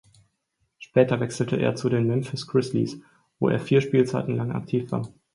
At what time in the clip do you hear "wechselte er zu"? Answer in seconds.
1.19-1.87